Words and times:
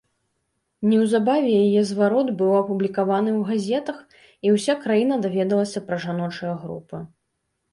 Неўзабаве 0.91 1.51
яе 1.63 1.81
зварот 1.89 2.27
быў 2.39 2.51
апублікаваны 2.61 3.29
ў 3.39 3.51
газетах, 3.51 3.99
і 4.47 4.55
ўся 4.57 4.73
краіна 4.87 5.15
даведалася 5.27 5.79
пра 5.91 5.97
жаночыя 6.07 6.53
групы. 6.65 6.97